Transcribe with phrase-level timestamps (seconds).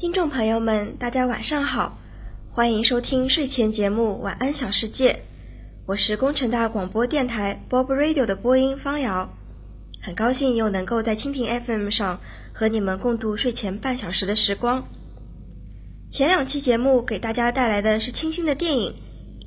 [0.00, 1.98] 听众朋友们，大家晚上好，
[2.50, 5.12] 欢迎收听睡前节目《晚安小世界》，
[5.84, 9.36] 我是工程大广播电台 Bob Radio 的播音方瑶，
[10.00, 12.18] 很高兴又能够在蜻蜓 FM 上
[12.54, 14.88] 和你们共度睡前半小时的时光。
[16.08, 18.94] 前两期节目给大家带来的是清新的电影、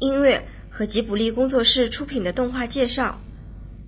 [0.02, 3.20] 音乐和吉卜力工作室出品的动画介绍，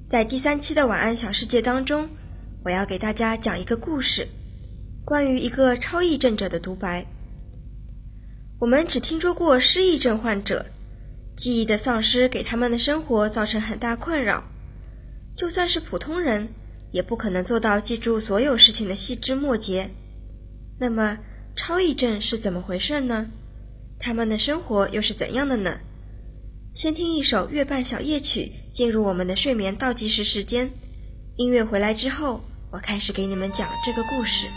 [0.09, 2.09] 在第三期的《晚安小世界》当中，
[2.63, 4.27] 我要给大家讲一个故事。
[5.05, 7.05] 关于一个超忆症者的独白，
[8.59, 10.65] 我们只听说过失忆症患者
[11.37, 14.43] 记忆的丧失给他们的生活造成很大困扰，
[15.37, 16.49] 就算是普通人
[16.91, 19.87] 也不可能做到记住所有事情的细枝末节。
[20.79, 21.19] 那么，
[21.55, 23.27] 超忆症是怎么回事呢？
[23.99, 25.77] 他们的生活又是怎样的呢？
[26.73, 30.71] 先听一首《月半小夜曲》，进入我们的睡眠倒计时时间。
[31.35, 34.47] 音乐回来之后，我开始给你们讲这个故事。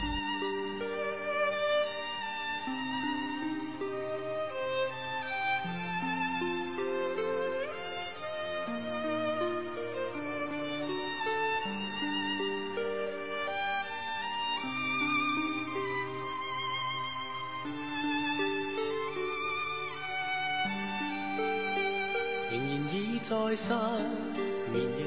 [23.28, 23.74] 在失
[24.72, 25.04] 眠夜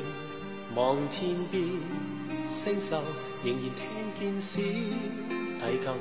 [0.75, 1.63] 望天边
[2.47, 2.95] 星宿，
[3.43, 3.81] 仍然听
[4.19, 4.61] 见小
[5.59, 5.91] 提琴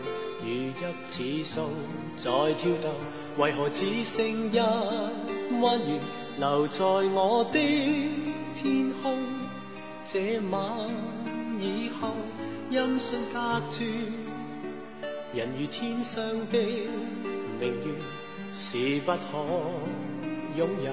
[0.43, 0.71] 如
[1.09, 1.71] 泣似诉
[2.19, 2.93] 在跳动。
[3.39, 4.59] 为何只剩一
[5.63, 5.99] 弯月
[6.39, 7.59] 留在我的
[8.55, 9.17] 天空？
[10.05, 10.91] 这晚
[11.59, 12.15] 以后
[12.69, 13.87] 音讯隔绝，
[15.33, 16.59] 人如天上的
[17.59, 17.95] 明月
[18.53, 19.39] 是不可
[20.59, 20.93] 拥有。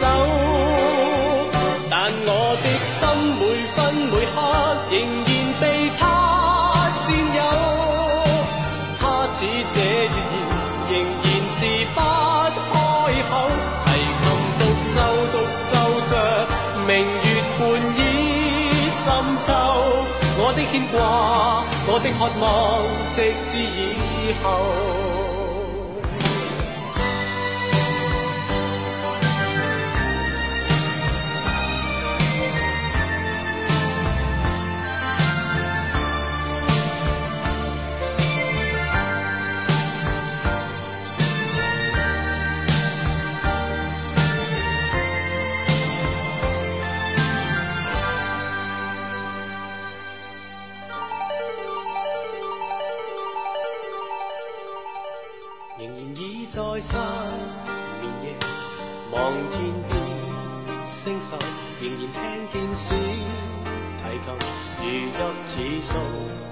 [0.00, 0.06] 手，
[1.90, 1.94] 但
[2.24, 2.66] 我的
[2.96, 3.00] 心
[3.36, 3.42] 每
[3.74, 3.76] 分
[4.08, 4.34] 每刻
[4.90, 4.94] 仍
[5.28, 5.30] 然
[5.60, 5.62] 被
[5.98, 6.02] 他
[7.04, 7.40] 占有。
[8.98, 9.02] 他
[9.34, 9.38] 似
[9.74, 10.16] 这月
[10.88, 11.58] 言，仍然是
[11.94, 11.98] 不
[12.64, 12.72] 开
[13.28, 13.32] 口。
[13.84, 13.88] 提
[14.20, 14.24] 琴
[14.58, 14.60] 独
[14.94, 14.96] 奏
[15.32, 15.34] 独
[15.68, 15.72] 奏
[16.08, 16.12] 着
[16.88, 17.28] 明月
[17.58, 17.60] 半
[17.98, 18.00] 倚
[18.88, 19.04] 深
[19.44, 19.46] 秋。
[20.42, 20.96] 我的牵挂，
[21.86, 22.48] 我的渴望，
[23.14, 23.16] 直
[23.50, 24.48] 至以后。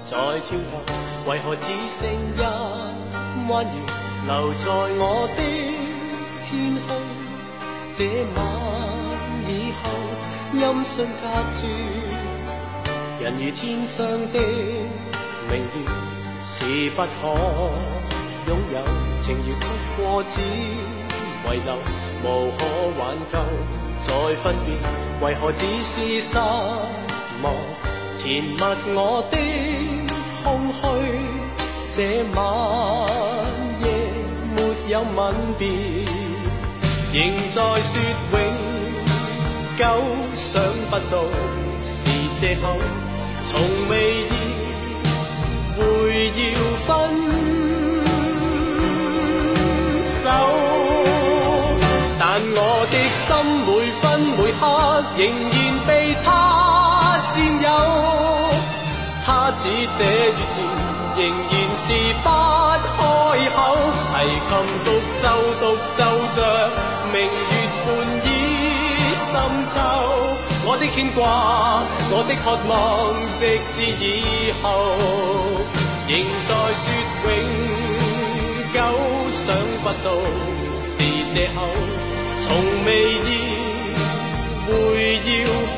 [0.09, 0.95] 在跳动。
[1.27, 2.41] 为何只剩一
[3.47, 3.69] 弯月
[4.25, 4.65] 留在
[4.97, 5.39] 我的
[6.43, 6.97] 天空？
[7.91, 7.97] 这
[8.35, 8.37] 晚
[9.45, 9.81] 以后
[10.53, 11.61] 音讯隔绝，
[13.23, 13.97] 人如天上
[14.33, 14.39] 的
[15.47, 15.77] 明月
[16.43, 17.05] 是不可
[18.47, 18.75] 拥有。
[19.21, 21.69] 情如曲过，只遗留，
[22.23, 22.59] 无可
[22.97, 23.37] 挽救。
[23.99, 24.67] 再分别，
[25.21, 26.37] 为何只是失
[27.43, 27.53] 望？
[28.17, 28.57] 填密
[28.95, 29.37] 我的
[30.43, 30.79] 空虚。
[31.91, 31.97] 这
[32.35, 32.37] 晚
[33.81, 33.83] 夜
[34.55, 34.57] 没
[34.89, 35.17] 有吻
[35.57, 35.67] 别，
[37.13, 37.17] 仍
[37.49, 37.91] 在说
[38.31, 38.35] 永
[39.77, 39.81] 久。
[40.35, 41.13] 想不到
[41.83, 41.97] 是
[42.39, 42.63] 借口，
[43.43, 44.27] 从未意
[45.75, 45.79] 会
[46.27, 46.39] 要
[46.85, 46.87] 分
[50.05, 50.21] 手。
[52.19, 52.23] 但
[52.55, 52.57] 我
[52.91, 52.95] 的
[53.25, 53.27] 心
[53.65, 53.67] 每
[53.99, 54.01] 分
[54.37, 54.61] 每刻
[55.17, 55.19] 仍
[55.49, 55.58] 然
[59.29, 60.09] 他似这月
[60.57, 60.59] 言，
[61.15, 61.85] 仍然是
[62.23, 62.27] 不
[62.95, 62.97] 开
[63.53, 63.57] 口。
[64.09, 64.13] 提
[64.49, 64.51] 琴
[64.83, 64.87] 独
[65.19, 65.23] 奏
[65.61, 65.99] 独奏
[66.33, 66.37] 着
[67.13, 67.29] 明月
[67.85, 67.87] 半
[68.25, 68.27] 倚
[69.29, 69.31] 深
[69.69, 69.75] 秋。
[70.65, 71.21] 我的牵挂，
[72.09, 72.73] 我的渴望，
[73.37, 73.41] 直
[73.71, 74.65] 至以后，
[76.07, 76.11] 仍
[76.47, 76.83] 在说
[77.23, 77.29] 永。
[78.73, 78.77] 久
[79.29, 79.45] 想
[79.83, 80.07] 不到
[80.79, 80.89] 是
[81.31, 81.57] 借口，
[82.39, 82.47] 从
[82.83, 83.27] 未意
[84.65, 84.69] 会
[85.21, 85.29] 要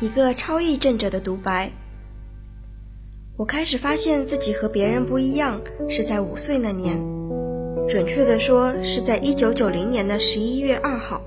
[0.00, 1.70] 一个超异症者的独白。
[3.36, 5.60] 我开始发现自己和别人不一样，
[5.90, 6.96] 是在五岁那年，
[7.86, 11.20] 准确的说是在一九九零年的十一月二号。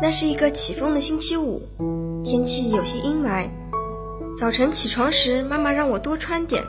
[0.00, 1.60] 那是一个起风的星期五，
[2.24, 3.46] 天气有些阴霾。
[4.40, 6.62] 早晨起床时，妈妈让我多穿点，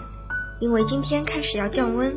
[0.59, 2.13] 因为今天开始要降温。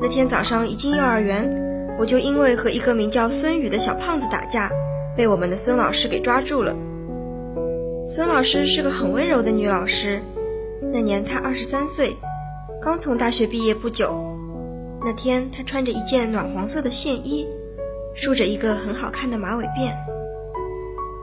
[0.00, 4.70] 那天早上一进幼儿园，我就因为和一个名叫孙宇的小胖子打架，
[5.16, 6.72] 被我们的孙老师给抓住了。
[8.08, 10.20] 孙老师是个很温柔的女老师，
[10.92, 12.14] 那年她二十三岁，
[12.82, 14.14] 刚从大学毕业不久。
[15.04, 17.48] 那天她穿着一件暖黄色的线衣，
[18.14, 19.92] 梳着一个很好看的马尾辫。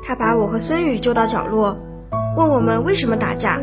[0.03, 1.77] 她把我和孙宇揪到角落，
[2.35, 3.61] 问我们为什么打架。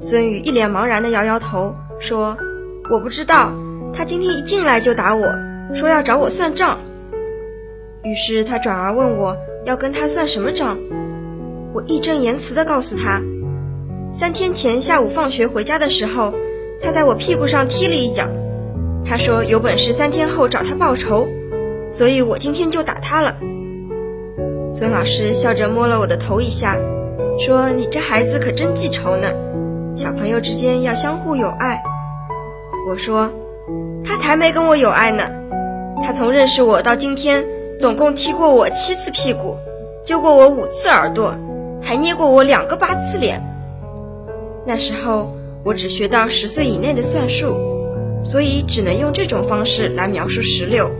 [0.00, 2.36] 孙宇一脸茫然地摇摇头，说
[2.90, 3.52] ：“我不知道，
[3.94, 5.24] 他今天一进来就打我，
[5.74, 6.78] 说要找我算账。”
[8.04, 9.34] 于是他转而问我
[9.64, 10.76] 要跟他算什么账。
[11.74, 13.20] 我义正言辞地告诉他，
[14.14, 16.32] 三天前下午放学回家的时候，
[16.80, 18.28] 他在我屁股上踢了一脚。
[19.04, 21.26] 他说有本事三天后找他报仇，
[21.90, 23.34] 所以我今天就打他了。
[24.78, 26.78] 孙老师笑着摸了我的头一下，
[27.44, 29.32] 说：“你这孩子可真记仇呢，
[29.96, 31.82] 小朋友之间要相互友爱。”
[32.88, 33.28] 我说
[34.06, 35.28] ：“他才没跟我友爱呢，
[36.04, 37.44] 他从认识我到今天，
[37.80, 39.56] 总共踢过我七次屁股，
[40.06, 41.34] 揪过我五次耳朵。”
[41.84, 43.42] 还捏过我两个八次脸。
[44.66, 47.54] 那时候我只学到十岁以内的算术，
[48.24, 50.90] 所以只能用这种方式来描述十六。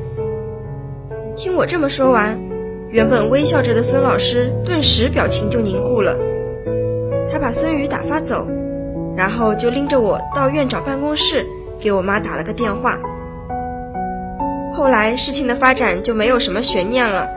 [1.34, 2.38] 听我这么说完，
[2.90, 6.14] 原本微笑着的孙老师顿时表情就凝固了。
[7.32, 8.46] 他把孙宇打发走，
[9.16, 11.46] 然后就拎着我到院长办公室
[11.80, 13.00] 给我妈打了个电话。
[14.74, 17.28] 后来事情的发展就没有什么悬念了，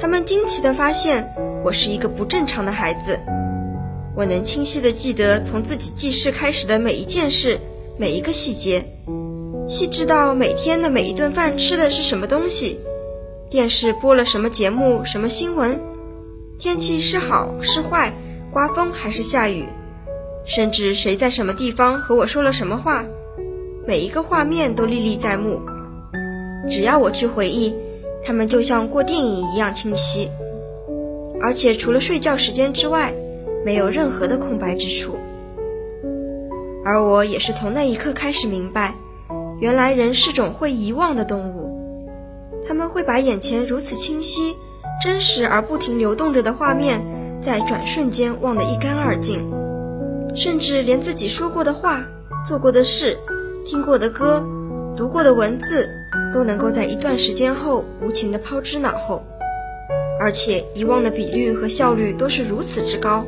[0.00, 1.32] 他们惊奇地发现。
[1.64, 3.18] 我是一个不正常的孩子，
[4.14, 7.58] 我能清晰地记得从自己记事开始的每一件事，
[7.96, 8.84] 每一个细节，
[9.66, 12.78] 细致到每天的每一顿饭吃的是什么东西，
[13.48, 15.80] 电视播了什么节目、什么新闻，
[16.58, 18.12] 天气是好是坏，
[18.52, 19.64] 刮风还是下雨，
[20.44, 23.06] 甚至谁在什么地方和我说了什么话，
[23.86, 25.62] 每一个画面都历历在目。
[26.68, 27.74] 只要我去回忆，
[28.22, 30.28] 他们就像过电影一样清晰。
[31.44, 33.12] 而且除了睡觉时间之外，
[33.66, 35.18] 没有任何的空白之处。
[36.86, 38.94] 而我也是从那一刻开始明白，
[39.60, 41.70] 原来人是种会遗忘的动物。
[42.66, 44.56] 他们会把眼前如此清晰、
[45.02, 46.98] 真实而不停流动着的画面，
[47.42, 49.46] 在转瞬间忘得一干二净，
[50.34, 52.06] 甚至连自己说过的话、
[52.48, 53.18] 做过的事、
[53.66, 54.42] 听过的歌、
[54.96, 55.86] 读过的文字，
[56.32, 59.22] 都能够在一段时间后无情地抛之脑后。
[60.24, 63.26] 而且遗忘的比率和效率都是如此之高，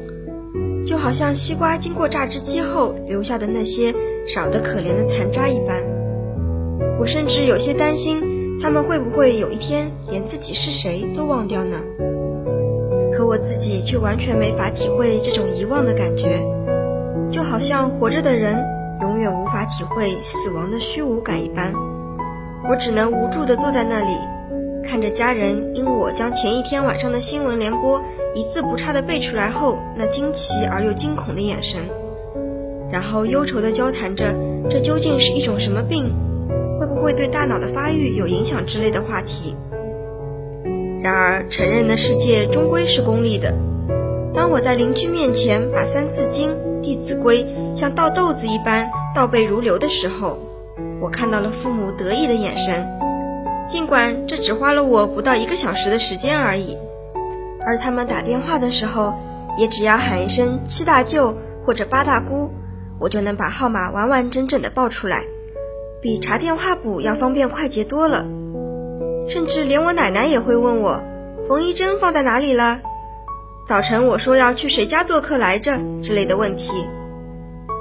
[0.86, 3.94] 就好像西瓜经过榨汁机后留下的那些
[4.26, 5.84] 少得可怜的残渣一般。
[6.98, 11.76] 我甚至有些担心，他们会不会有一天连自己是谁都忘掉呢？
[13.12, 16.40] 可我自己却完全没法体会这种遗忘的感觉，
[17.30, 18.56] 就好像活着的人
[19.02, 21.74] 永远无法体会死亡的虚无感一般。
[22.70, 24.16] 我只能无助地坐在那里。
[24.86, 28.00] 看着家人因我将前一天晚上的新闻联播
[28.34, 31.80] 一字不差地背出来后，那惊奇而又惊恐的眼神，
[32.90, 34.34] 然后忧愁地交谈着
[34.70, 36.14] 这究竟是一种什么病，
[36.78, 39.56] 会不会对大脑的发育有影响之类的话题。
[41.02, 43.52] 然而，成人的世界终归是功利的。
[44.34, 46.50] 当我在邻居面前把《三字经》
[46.80, 47.44] 《弟子规》
[47.76, 50.38] 像倒豆子一般倒背如流的时候，
[51.00, 52.95] 我看到了父母得意的眼神。
[53.68, 56.76] 尽管这只花了我不到一个小时的时间而已，
[57.64, 59.14] 而他们打电话的时候，
[59.58, 62.52] 也只要喊一声七大舅或者八大姑，
[63.00, 65.24] 我就能把号码完完整整的报出来，
[66.00, 68.24] 比查电话簿要方便快捷多了。
[69.28, 71.00] 甚至连我奶奶也会问我
[71.48, 72.80] 缝衣针放在哪里了，
[73.66, 76.72] 早晨我说要去谁家做客来着之类的问题，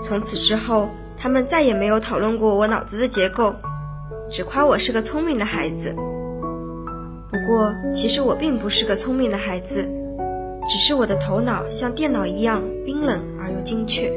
[0.01, 0.89] 从此之后，
[1.21, 3.53] 他们再也没有讨论过我脑子的结构，
[4.29, 5.93] 只夸我是个聪明的孩子。
[5.93, 9.87] 不过，其实我并不是个聪明的孩子，
[10.69, 14.11] 只是我的头脑像电脑一样冰冷而又精确。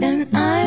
[0.00, 0.57] And I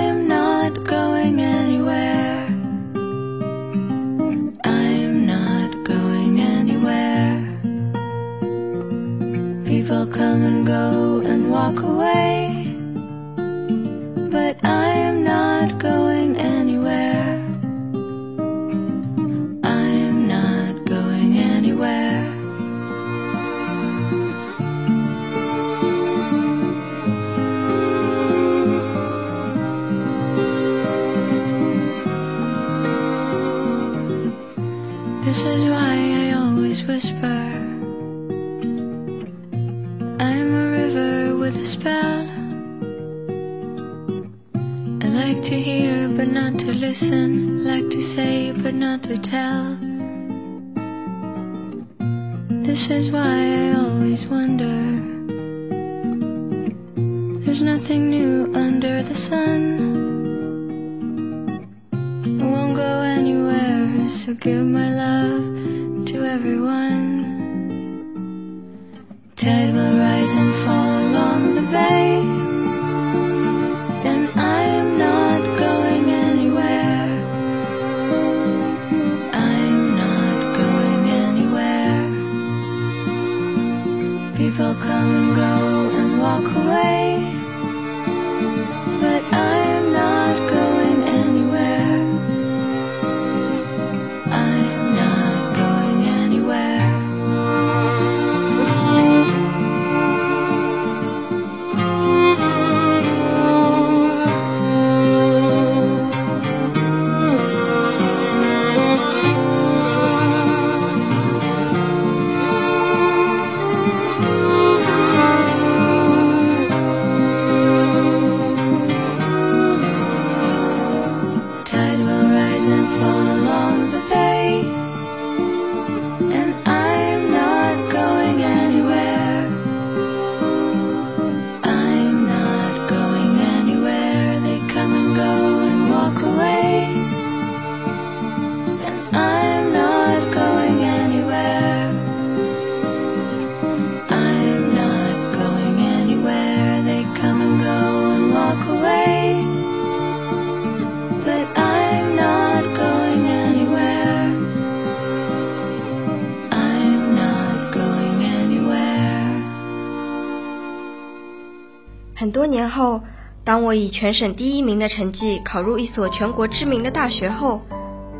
[162.41, 163.01] 多年后，
[163.43, 167.61] 当我以全省第一名的成绩考入一所全国知名的大学后，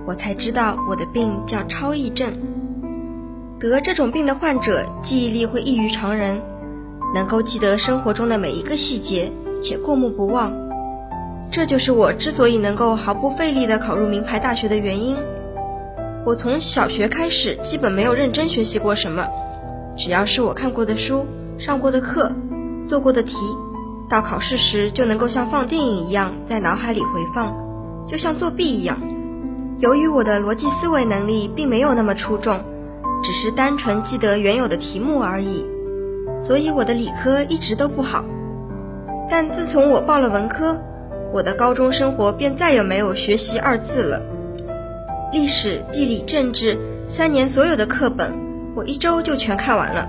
[0.06, 2.32] 我才知道我的病叫超忆症。
[3.60, 6.40] 得这种病的患者记忆力会异于常人，
[7.16, 10.54] 能够记得生活中的每一个细节，且过目不忘。
[11.52, 15.18] 这就是我之所以能够毫不费力地考入名牌大学的原因。
[16.24, 19.28] 我从小学开始基本没有认真学习过什么，
[19.98, 21.26] 只要是我看过的书、
[21.58, 22.32] 上过的课、
[22.88, 23.36] 做过的题，
[24.12, 27.56] 到考试时就能够像放电影一样在脑海里回放，
[28.06, 29.00] 就像作弊一样。
[29.80, 32.62] 由于我的逻辑思维能力并没有那么出众，
[33.24, 35.66] 只是单纯记得原有的题目而已，
[36.44, 38.26] 所以我的理科一直都不好。
[39.30, 40.78] 但自从我报了文科，
[41.32, 44.22] 我的高中生活便再也没有学习二字了。
[45.32, 46.78] 历史、地理、政治
[47.10, 48.38] 三年所有的课本，
[48.76, 50.06] 我一周就全看完了。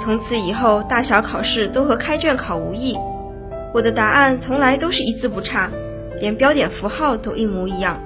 [0.00, 2.96] 从此以后，大小考试都和开卷考无异，
[3.74, 5.70] 我的答案从来都是一字不差，
[6.20, 8.00] 连标点符号都一模一样。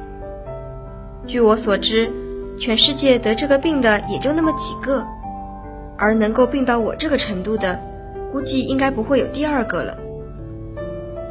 [1.26, 2.10] 据我所知，
[2.58, 5.04] 全世界得这个病的也就那么几个，
[5.96, 7.80] 而能够病到我这个程度的，
[8.32, 9.96] 估计应该不会有第二个了。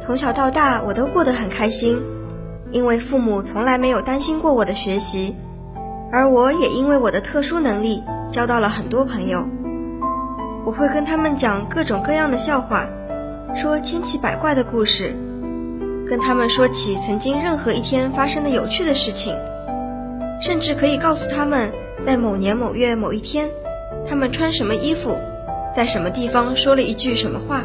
[0.00, 2.02] 从小到大，我都过得很开心，
[2.70, 5.36] 因为父母从来没有担心过我的学习，
[6.10, 9.46] 而我也因为我的特殊能力交到了很多朋友。
[10.64, 12.88] 我会跟他们讲各种各样的笑话，
[13.60, 15.14] 说千奇百怪的故事，
[16.08, 19.36] 跟他们说起曾经任何一天发生的有趣的事情。
[20.40, 21.70] 甚至可以告诉他们，
[22.04, 23.48] 在某年某月某一天，
[24.08, 25.16] 他们穿什么衣服，
[25.76, 27.62] 在什么地方说了一句什么话，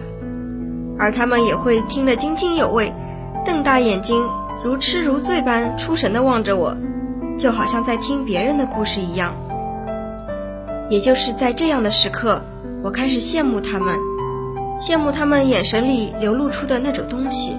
[1.00, 2.94] 而他们也会听得津津有味，
[3.46, 4.24] 瞪大眼睛，
[4.63, 6.75] 如痴如醉般出神地望着我，
[7.39, 9.34] 就好像在听别人的故事一样。
[10.89, 12.41] 也就是在这样的时刻，
[12.84, 13.98] 我开始羡慕他们，
[14.79, 17.55] 羡慕他们眼神里流露出的那种东西。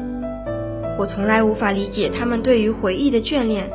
[0.99, 3.71] 我从来无法理解他们对于回忆的眷恋。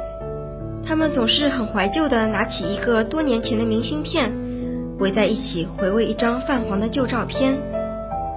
[0.86, 4.32] 他们总是很怀旧地拿起一个多年前的明信片，
[5.00, 7.58] 围在一起回味一张泛黄的旧照片，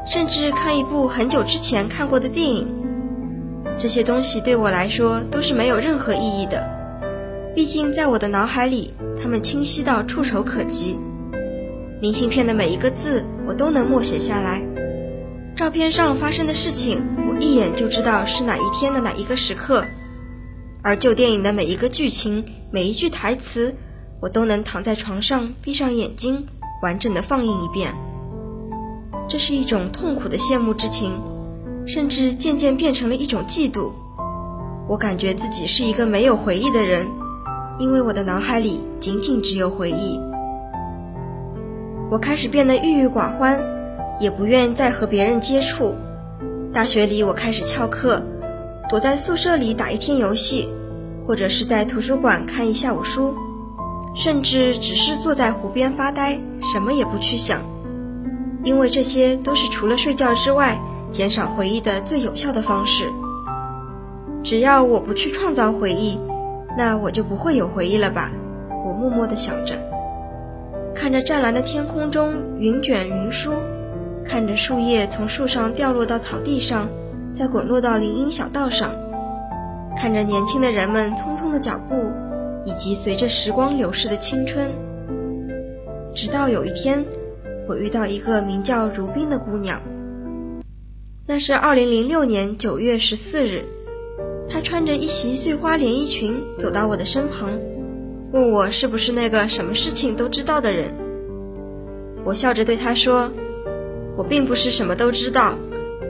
[0.07, 2.69] 甚至看一部很久之前看过的电影。
[3.79, 6.65] 这些东西对我来说都是没有任何意义的，
[7.55, 10.97] 毕竟在我的脑海里，它们清晰到触手可及。
[12.01, 14.63] 明信片的每一个字我都能默写下来，
[15.57, 19.85] 照片上发生的事情我一眼就知道是哪一天的哪一个时刻。
[20.83, 23.75] 而旧电影的每一个剧情、每一句台词，
[24.21, 26.47] 我都能躺在床上闭上眼睛，
[26.83, 27.95] 完整的放映一遍。
[29.29, 31.19] 这是一种痛苦的羡慕之情，
[31.87, 33.93] 甚至渐渐变成了一种嫉妒。
[34.87, 37.09] 我感觉自己是一个没有回忆的人，
[37.79, 40.21] 因为我的脑海里仅仅只有回忆。
[42.11, 43.59] 我开始变得郁郁寡欢，
[44.19, 45.95] 也不愿再和别人接触。
[46.73, 48.23] 大学里，我开始翘课。
[48.89, 50.69] 躲在宿舍里打一天游戏，
[51.27, 53.35] 或者是在图书馆看一下午书，
[54.15, 56.39] 甚至只是坐在湖边发呆，
[56.73, 57.63] 什么也不去想，
[58.63, 60.79] 因为这些都是除了睡觉之外
[61.11, 63.07] 减少回忆的最有效的方式。
[64.45, 66.21] 只要我不去创造回忆，
[66.79, 68.31] 那我就不会有回忆了吧？
[68.71, 69.75] 我默默地想着，
[70.95, 73.51] 看着湛蓝的天空中云卷云舒，
[74.29, 76.89] 看着树叶从树上掉落到草地上。
[77.39, 78.97] 再滚落到林荫小道上，
[79.99, 82.11] 看着年轻的人们匆匆的脚步，
[82.65, 84.71] 以及随着时光流逝的青春。
[86.15, 87.05] 直到有一天，
[87.69, 89.83] 我遇到一个名叫如冰的姑娘。
[91.27, 93.67] 那是二零零六年九月十四日，
[94.49, 97.51] 她穿着一袭碎花连衣裙走到我的身旁，
[98.33, 100.91] 问我是不是那个什么事情都知道的人。
[102.25, 103.31] 我笑着对她说
[104.17, 105.55] ：“我并不是什么都知道。”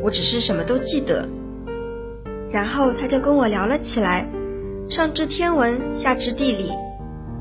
[0.03, 1.27] 我只是什么都记得，
[2.53, 4.31] 然后他就跟我聊了起来，
[4.89, 6.71] 上知天文，下知地理，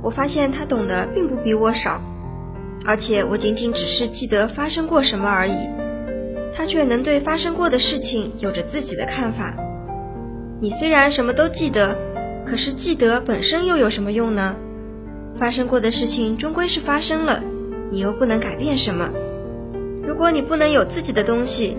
[0.02, 2.02] 我发现他懂得并不比我少，
[2.84, 5.70] 而且我仅仅只是记得发生过什么而已，
[6.56, 9.56] 他却能对发生过的事情有着自己的看法。
[10.60, 11.96] 你虽然什么都记得，
[12.48, 14.56] 可是记得本身又有什么用呢？
[15.38, 17.44] 发生过的事情终归是发生了，
[17.92, 19.12] 你又不能改变什么。
[20.08, 21.78] 如果你不能有自己的东西，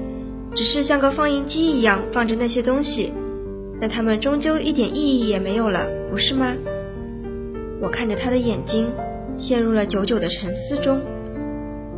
[0.55, 3.13] 只是像个放映机一样放着那些东西，
[3.81, 6.55] 那它们终究一点意义也没有了，不是吗？
[7.81, 8.91] 我看着他的眼睛，
[9.37, 11.01] 陷入了久久的沉思中。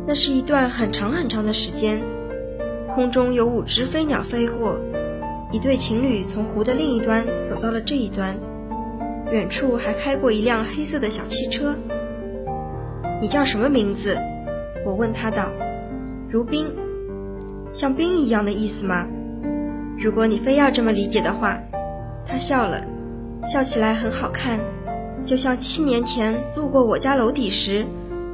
[0.05, 2.01] 那是一段很长很长的时间，
[2.93, 4.77] 空中有五只飞鸟飞过，
[5.51, 8.37] 一对情侣从湖的另一端走到了这一端，
[9.31, 11.75] 远处还开过一辆黑色的小汽车。
[13.21, 14.17] 你叫什么名字？
[14.85, 15.49] 我问他道。
[16.29, 16.67] 如冰。
[17.71, 19.07] 像冰一样的意思吗？
[19.97, 21.59] 如果你非要这么理解的话，
[22.25, 22.81] 他笑了，
[23.45, 24.59] 笑起来很好看，
[25.25, 27.85] 就像七年前路过我家楼底时，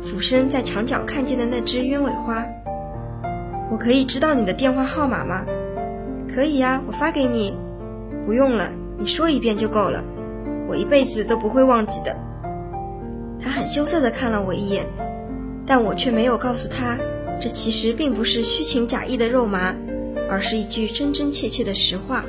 [0.01, 2.45] 俯身在墙角看见的那只鸢尾花。
[3.71, 5.45] 我可以知道你的电话号码吗？
[6.33, 7.57] 可以呀，我发给你。
[8.25, 10.03] 不用了，你说一遍就够了，
[10.67, 12.15] 我一辈子都不会忘记的。
[13.41, 14.85] 他很羞涩地看了我一眼，
[15.65, 16.97] 但我却没有告诉他。
[17.41, 19.75] 这其实并不是虚情假意的肉麻，
[20.29, 22.25] 而是一句真真切切的实话。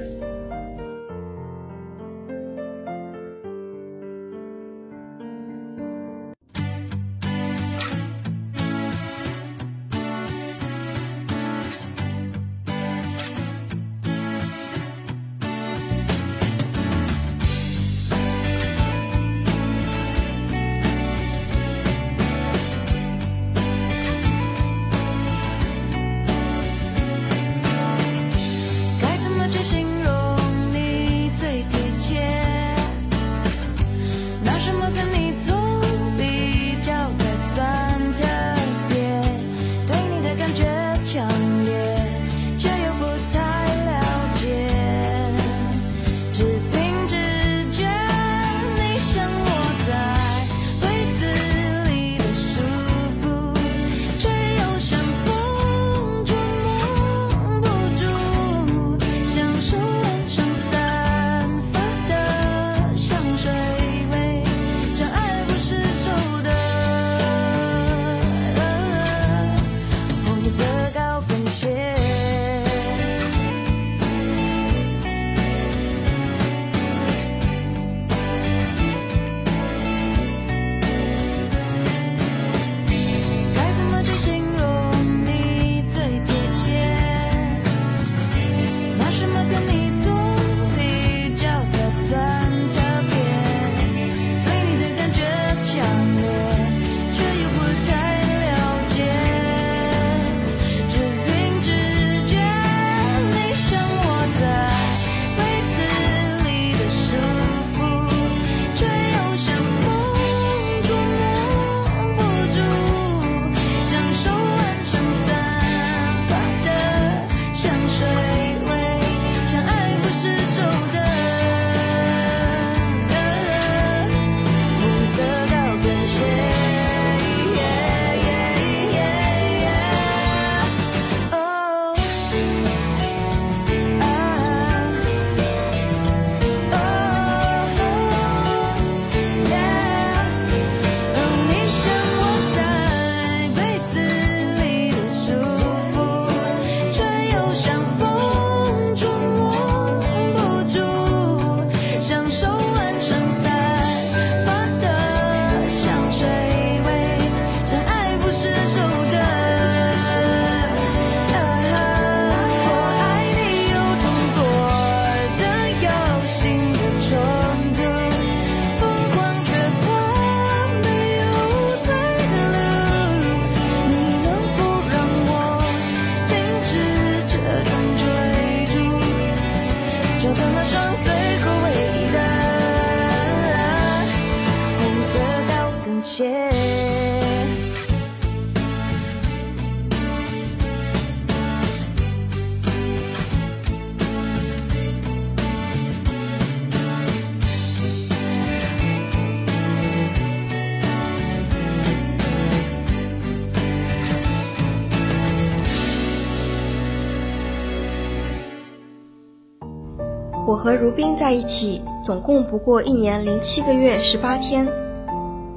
[210.67, 214.67] 和如冰在一起，总共不过一年零七个月十八天，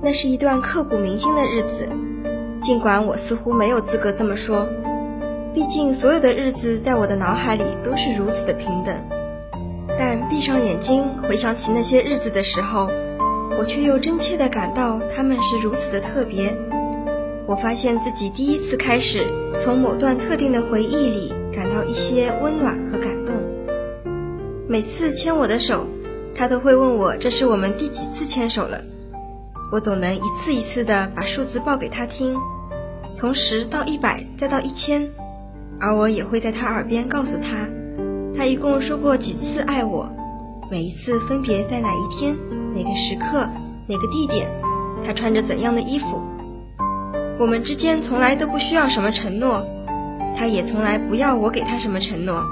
[0.03, 1.89] 那是一段刻骨铭心的日子。
[2.61, 4.69] 尽管我似乎没有资格这么说，
[5.51, 8.95] 毕竟所有的日子在我的脑海里都是如此的平等。
[9.97, 12.87] 但闭上眼睛回想起那些日子的时候，
[13.57, 16.55] 我却又真切地感到他们是如此的特别。
[17.47, 19.25] 我发现自己第一次开始
[19.59, 23.18] 从某段特定的回忆里感到一些温暖和感。
[24.71, 25.87] 每次牵我的手，
[26.35, 28.79] 他都会问我这是我们第几次牵手了。
[29.71, 32.37] 我总能一次一次地把数字报给他听，
[33.15, 35.09] 从十到一百再到一千，
[35.79, 37.67] 而我也会在他耳边告诉他，
[38.37, 40.07] 他一共说过几次爱我，
[40.69, 42.37] 每一次分别在哪一天、
[42.75, 43.49] 哪个时刻、
[43.87, 44.51] 哪个地点，
[45.03, 46.21] 他穿着怎样的衣服。
[47.39, 49.65] 我们之间从来都不需要什么承诺，
[50.37, 52.45] 他也从来不要我给他什么承诺，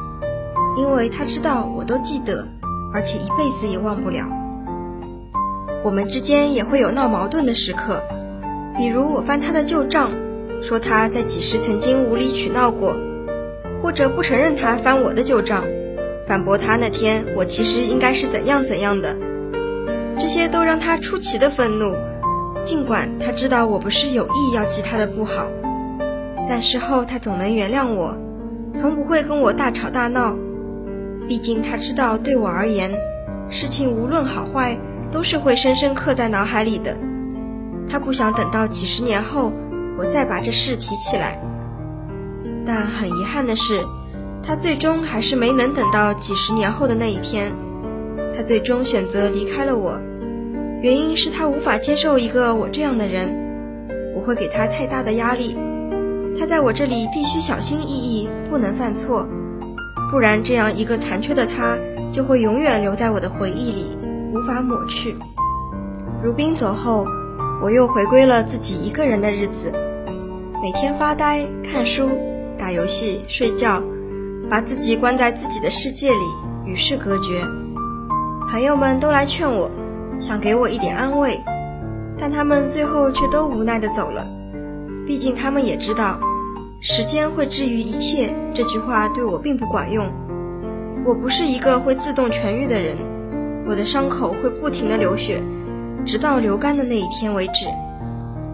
[0.78, 2.48] 因为他知道我都记得，
[2.94, 4.26] 而且一辈子也忘不了。
[5.84, 8.02] 我们之间也会有闹矛盾的时刻，
[8.78, 10.12] 比如我翻他的旧账，
[10.62, 12.96] 说他在几时曾经无理取闹过，
[13.82, 15.64] 或者不承认他翻我的旧账，
[16.28, 19.16] 反驳他那天我其实应该是怎样怎样的，
[20.20, 21.96] 这些都让他出奇的愤怒。
[22.66, 25.48] 尽管他知道我不是有意要记他的不好，
[26.50, 28.16] 但事后他总能原谅我，
[28.76, 30.36] 从不会跟我大吵大闹。
[31.28, 32.92] 毕竟他知道，对我而言，
[33.50, 34.78] 事情无论好坏，
[35.12, 36.96] 都是会深深刻在脑海里的。
[37.90, 39.52] 他不想等到几十年后，
[39.98, 41.42] 我再把这事提起来。
[42.66, 43.84] 但很遗憾的是，
[44.44, 47.52] 他最终还是没能等到几十年后的那一天。
[48.36, 50.00] 他最终选择离开了我。
[50.82, 53.30] 原因是他无法接受一个我这样的人，
[54.16, 55.58] 我会给他太大的压力。
[56.40, 59.28] 他在我这里必须小心翼翼，不能犯错，
[60.12, 61.78] 不然这样一个残缺的他
[62.14, 63.98] 就会永远留在我的回忆里，
[64.34, 65.16] 无法抹去。
[66.24, 67.06] 如冰走后，
[67.62, 69.72] 我又回归了自己一个人的日子，
[70.62, 72.10] 每天发呆、看书、
[72.58, 73.84] 打游戏、睡觉，
[74.50, 77.42] 把自己关在自己的世界里，与世隔绝。
[78.50, 79.70] 朋友们都来劝我。
[80.20, 81.40] 想给我一点安慰，
[82.20, 84.26] 但他们最后却都无奈地走了。
[85.06, 86.20] 毕竟他们也知道，
[86.80, 90.08] 时间会治愈一切这句话对我并不管用。
[91.06, 92.98] 我不是一个会自动痊愈的人，
[93.68, 95.42] 我的伤口会不停的流血，
[96.06, 97.66] 直到流干的那一天为止。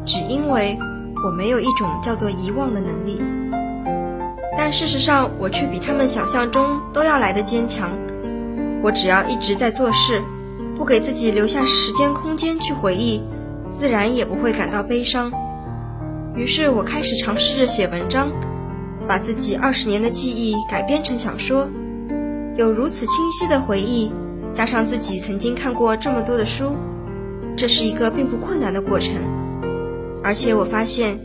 [0.06, 0.78] 只因为
[1.26, 3.22] 我没有一种叫做遗忘的能力。
[4.58, 7.92] 但事实上，我却比他们想象中都要来的坚强。
[8.82, 10.22] 我只要一直在做事。
[10.76, 13.22] 不给自己留下时间空间去回忆，
[13.80, 15.32] 自然也不会感到悲伤。
[16.36, 18.32] 于是我开始尝试着写文章，
[19.08, 21.70] 把自己二十年的记忆改编成小说。
[22.56, 24.12] 有如此清晰的回忆，
[24.52, 26.76] 加上自己曾经看过这么多的书，
[27.56, 29.14] 这是一个并不困难的过程。
[30.24, 31.20] 而且我发现，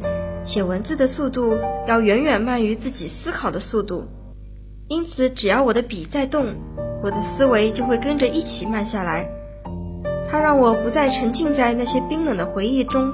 [0.44, 4.04] 写文字的速度要远远慢于自己思考的速度，
[4.88, 6.54] 因此只要我的笔在动，
[7.02, 9.26] 我的思维就会跟着一起慢下来。
[10.30, 13.10] 它让我不再沉浸在那些冰冷的回忆中，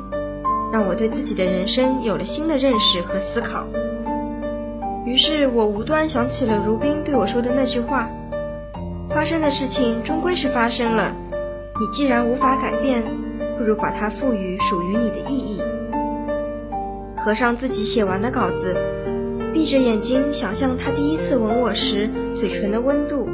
[0.75, 3.65] 让我对自己的人生有了新的认识和思考。
[5.07, 8.11] 于是我无端想起了如冰对我说的那句话
[9.09, 11.15] ：“发生的事情终归是发生了，
[11.79, 13.05] 你既然无法改变，
[13.57, 15.63] 不如把它赋予属于你的意义。”
[17.25, 18.75] 合上自己写完的稿子，
[19.53, 23.29] 闭着眼睛想象他第一次吻我时嘴唇的温度，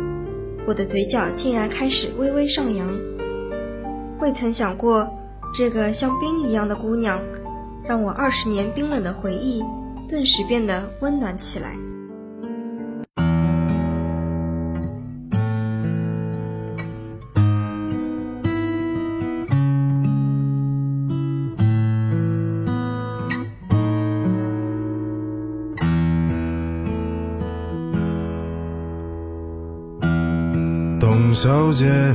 [0.66, 2.87] 我的嘴角竟然开始微微上扬。
[4.20, 5.09] 未曾想过，
[5.52, 7.20] 这个像冰一样的姑娘，
[7.84, 9.62] 让我二十年冰冷的回忆，
[10.08, 11.76] 顿时变得温暖起来。
[30.98, 32.14] 董小姐。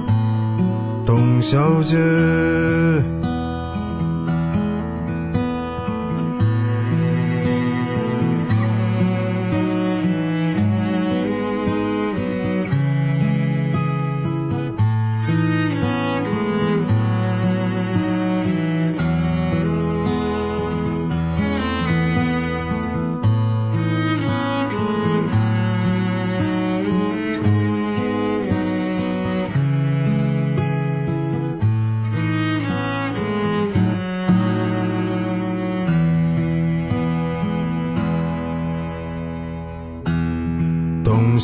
[1.11, 1.97] 董小姐，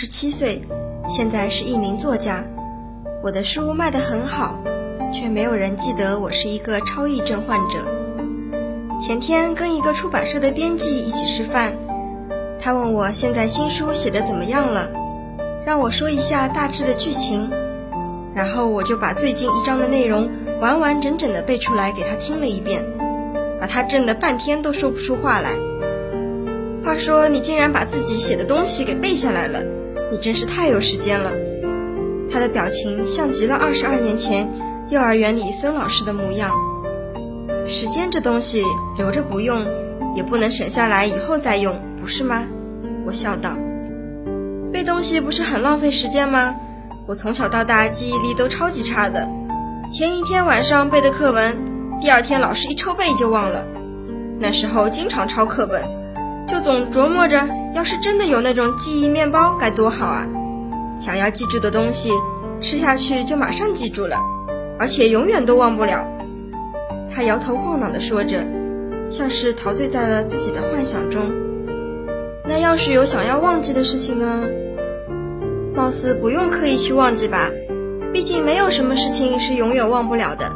[0.00, 0.62] 十七岁，
[1.08, 2.44] 现在是一名作家。
[3.20, 4.62] 我的书卖得很好，
[5.12, 7.84] 却没有人记得我是一个超忆症患者。
[9.00, 11.72] 前天跟一个出版社的编辑一起吃饭，
[12.60, 14.88] 他问我现在新书写得怎么样了，
[15.66, 17.50] 让我说一下大致的剧情，
[18.36, 20.30] 然后我就把最近一章的内容
[20.60, 22.84] 完完整整的背出来给他听了一遍，
[23.60, 25.56] 把他震得半天都说不出话来。
[26.84, 29.60] 话说你竟然把自己写的东西给背下来了，
[30.10, 31.32] 你真是太有时间了。
[32.30, 34.48] 他的表情像极了二十二年前
[34.90, 36.54] 幼儿园里孙老师的模样。
[37.66, 38.62] 时间这东西
[38.96, 39.64] 留着不用，
[40.14, 42.46] 也不能省下来以后再用，不是吗？
[43.04, 43.56] 我笑道。
[44.72, 46.54] 背东西不是很浪费时间吗？
[47.06, 49.26] 我从小到大记忆力都超级差的，
[49.92, 51.56] 前一天晚上背的课文，
[52.00, 53.64] 第二天老师一抽背就忘了。
[54.38, 55.82] 那时候经常抄课本，
[56.50, 60.26] 就总琢磨着，要是真的有那种记忆面包该多好啊！
[61.00, 62.10] 想要记住的东西，
[62.60, 64.16] 吃下去就马上记住了，
[64.78, 66.06] 而且永远都忘不了。
[67.14, 68.44] 他摇头晃脑地说着，
[69.10, 71.30] 像是陶醉在了自己的幻想中。
[72.44, 74.42] 那要是有想要忘记的事情呢？
[75.74, 77.50] 貌似不用刻意去忘记吧，
[78.12, 80.50] 毕竟没有什么事情是永远忘不了的。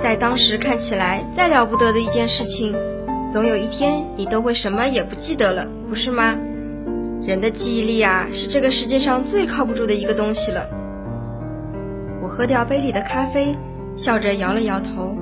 [0.00, 2.74] 在当时看起来再了不得的一件事情，
[3.32, 6.36] 总有一天你都会什么也不记得了，不是吗？
[7.26, 10.68] 人的记忆力啊，是这个世界上最靠不住的一个东西了。
[12.22, 13.56] 我喝掉杯里的咖啡，
[13.96, 15.16] 笑着摇了摇头。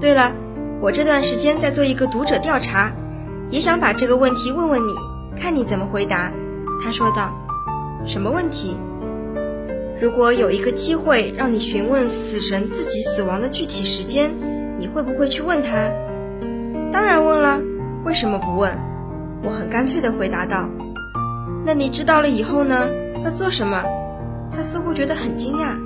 [0.00, 0.32] 对了，
[0.80, 2.92] 我这段时间在做一个读者调查，
[3.50, 4.92] 也想把这个问题问问你，
[5.40, 6.32] 看你怎么回答。
[6.82, 7.32] 他说道
[8.04, 8.76] ：“什么问题？
[10.00, 14.28] 如果有一个机会让你询问死神自己死亡的具体时间，
[14.80, 15.88] 你会不会去问他？”
[16.92, 17.60] 当然问了，
[18.04, 18.76] 为什么不问？
[19.42, 20.68] 我很干脆地回答道。
[21.64, 22.88] 那你知道了以后呢？
[23.24, 23.82] 要做什么？
[24.54, 25.76] 他似乎觉得很惊讶。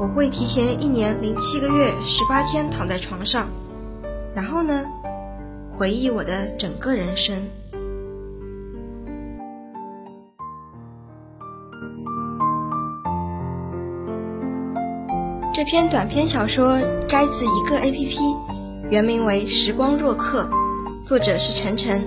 [0.00, 3.48] 我会提前一年零七个月十八天躺在床上，
[4.34, 4.84] 然后呢，
[5.76, 7.36] 回忆我的整个人生。
[15.52, 16.78] 这篇短篇小说
[17.08, 18.16] 摘自一个 APP，
[18.90, 20.44] 原名为《时光若客》，
[21.04, 22.00] 作者是晨晨。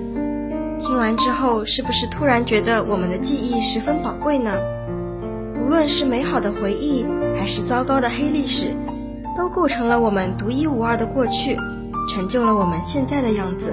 [0.81, 4.57] 听完之后，是不是突然觉得我们的记忆十分宝贵呢？
[5.63, 7.05] 无论是美好的回忆，
[7.37, 8.75] 还是糟糕的黑历史，
[9.37, 11.55] 都构成了我们独一无二的过去，
[12.09, 13.71] 成就了我们现在的样子。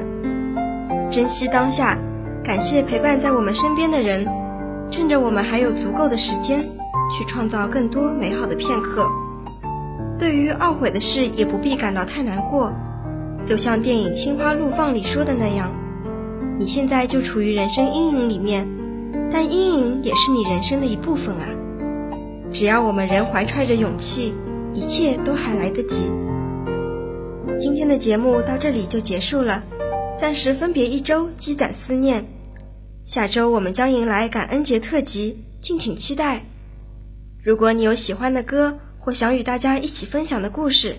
[1.11, 1.97] 珍惜当下，
[2.45, 4.27] 感谢陪伴在我们身边的人，
[4.91, 6.61] 趁着我们还有足够的时间，
[7.11, 9.07] 去创造更多美好的片刻。
[10.19, 12.71] 对于懊悔的事，也不必感到太难过，
[13.47, 15.73] 就像电影《心花怒放》里说的那样。
[16.59, 18.69] 你现在就处于人生阴影里面，
[19.33, 21.49] 但阴影也是你人生的一部分啊！
[22.53, 24.35] 只要我们仍怀揣着勇气，
[24.75, 26.11] 一切都还来得及。
[27.61, 29.63] 今天的节目到这里就结束了，
[30.21, 32.25] 暂时分别一周积攒思念。
[33.07, 36.45] 下周我们将迎来感恩节特辑，敬请期待。
[37.43, 40.97] 如果你有喜欢的歌或想与大家一起分享的故事，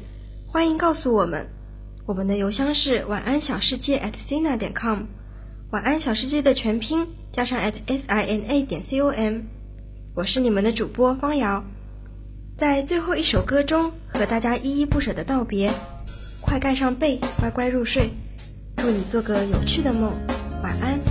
[0.47, 1.45] 欢迎告诉我们。
[2.09, 5.01] 我们的邮箱是晚安小世界 at sina 点 com。
[5.69, 9.41] 晚安，小世界的全拼加上 at s i n a 点 c o m，
[10.15, 11.63] 我是你们的主播方瑶，
[12.57, 15.71] 在最后一首歌中和大家依依不舍的道别，
[16.41, 18.09] 快盖上被，乖乖入睡，
[18.77, 20.11] 祝你做个有趣的梦，
[20.63, 21.08] 晚安。